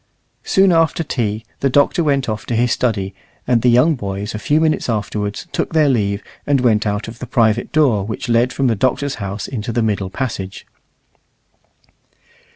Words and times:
Soon 0.43 0.71
after 0.71 1.03
tea 1.03 1.45
the 1.59 1.69
Doctor 1.69 2.03
went 2.03 2.27
off 2.27 2.47
to 2.47 2.55
his 2.55 2.71
study, 2.71 3.13
and 3.45 3.61
the 3.61 3.69
young 3.69 3.93
boys 3.93 4.33
a 4.33 4.39
few 4.39 4.59
minutes 4.59 4.89
afterwards 4.89 5.45
took 5.51 5.73
their 5.73 5.89
leave 5.89 6.23
and 6.47 6.59
went 6.59 6.87
out 6.87 7.07
of 7.07 7.19
the 7.19 7.27
private 7.27 7.71
door 7.71 8.03
which 8.03 8.27
led 8.27 8.51
from 8.51 8.65
the 8.65 8.73
Doctor's 8.75 9.15
house 9.21 9.47
into 9.47 9.71
the 9.71 9.83
middle 9.83 10.09
passage. 10.09 10.65